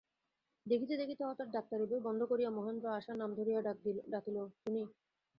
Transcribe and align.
দেখিতে 0.65 0.93
দেখিতে 0.97 1.23
হঠাৎ 1.25 1.47
ডাক্তারি 1.51 1.83
বই 1.85 2.01
বন্ধ 2.07 2.21
করিয়া 2.31 2.51
মহেন্দ্র 2.51 2.85
আশার 2.89 3.07
ডাক-নাম 3.11 3.31
ধরিয়া 3.39 3.59
ডাকিল, 4.07 4.37
চুনি। 4.57 4.83